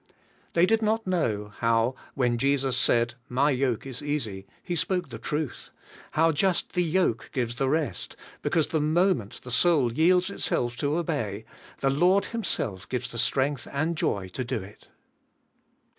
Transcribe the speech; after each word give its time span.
They 0.53 0.65
did 0.65 0.81
not 0.81 1.05
know 1.05 1.53
how, 1.57 1.93
when 2.15 2.39
Jesus 2.39 2.75
said, 2.75 3.13
'My 3.29 3.51
yoke 3.51 3.85
is 3.85 4.01
easy,' 4.01 4.47
He 4.63 4.75
spoke 4.75 5.09
the 5.09 5.19
truth; 5.19 5.69
how 6.13 6.31
just 6.31 6.71
the 6.73 6.81
yoke 6.81 7.29
gives 7.31 7.57
the 7.57 7.67
rest^ 7.67 8.15
because 8.41 8.69
the 8.69 8.81
moment 8.81 9.43
the 9.43 9.51
soul 9.51 9.93
yields 9.93 10.31
itself 10.31 10.75
to 10.77 10.97
obey, 10.97 11.45
the 11.81 11.91
Lord 11.91 12.25
Him 12.25 12.43
self 12.43 12.89
gives 12.89 13.09
the 13.11 13.19
strength 13.19 13.67
and 13.71 13.95
joy 13.95 14.27
to 14.29 14.43
do 14.43 14.63
it. 14.63 14.87